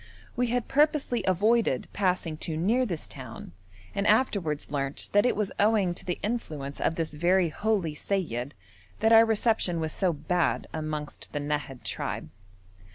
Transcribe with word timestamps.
We 0.35 0.47
had 0.47 0.67
purposely 0.67 1.23
avoided 1.27 1.87
passing 1.93 2.35
too 2.35 2.57
near 2.57 2.87
this 2.87 3.07
town, 3.07 3.51
and 3.93 4.07
afterwards 4.07 4.71
learnt 4.71 5.11
that 5.13 5.27
it 5.27 5.35
was 5.35 5.51
owing 5.59 5.93
to 5.93 6.03
the 6.03 6.17
influence 6.23 6.81
of 6.81 6.95
this 6.95 7.13
very 7.13 7.49
holy 7.49 7.93
seyyid 7.93 8.53
that 8.99 9.13
our 9.13 9.25
reception 9.27 9.79
was 9.79 9.91
so 9.93 10.11
bad 10.11 10.65
amongst 10.73 11.33
the 11.33 11.39
Nahad 11.39 11.83
tribe. 11.83 12.31